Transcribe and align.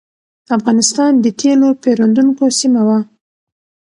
افغانستان 0.57 1.11
د 1.19 1.25
تېلو 1.39 1.69
پېرودونکو 1.81 2.45
سیمه 2.59 2.81
وه. 2.87 2.99